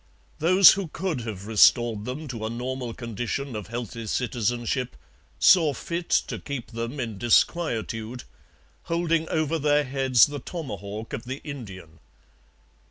[0.39, 4.95] Those who could have restored them to a normal condition of healthy citizenship
[5.37, 8.23] saw fit to keep them in disquietude,
[8.85, 11.99] holding over their heads the tomahawk of the Indian.